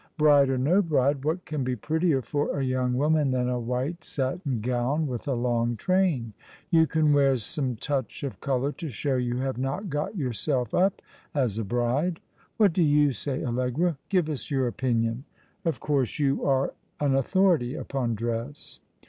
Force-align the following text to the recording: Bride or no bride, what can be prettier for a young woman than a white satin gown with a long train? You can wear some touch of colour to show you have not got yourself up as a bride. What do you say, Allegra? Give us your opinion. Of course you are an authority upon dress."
Bride 0.17 0.49
or 0.49 0.57
no 0.57 0.81
bride, 0.81 1.23
what 1.23 1.45
can 1.45 1.63
be 1.63 1.75
prettier 1.75 2.23
for 2.23 2.57
a 2.59 2.63
young 2.63 2.95
woman 2.95 3.29
than 3.29 3.47
a 3.47 3.59
white 3.59 4.03
satin 4.03 4.59
gown 4.59 5.05
with 5.05 5.27
a 5.27 5.35
long 5.35 5.75
train? 5.77 6.33
You 6.71 6.87
can 6.87 7.13
wear 7.13 7.37
some 7.37 7.75
touch 7.75 8.23
of 8.23 8.41
colour 8.41 8.71
to 8.71 8.89
show 8.89 9.15
you 9.15 9.37
have 9.41 9.59
not 9.59 9.91
got 9.91 10.17
yourself 10.17 10.73
up 10.73 11.03
as 11.35 11.59
a 11.59 11.63
bride. 11.63 12.19
What 12.57 12.73
do 12.73 12.81
you 12.81 13.11
say, 13.13 13.45
Allegra? 13.45 13.95
Give 14.09 14.27
us 14.27 14.49
your 14.49 14.65
opinion. 14.65 15.23
Of 15.65 15.79
course 15.79 16.17
you 16.17 16.45
are 16.47 16.73
an 16.99 17.13
authority 17.13 17.75
upon 17.75 18.15
dress." 18.15 18.79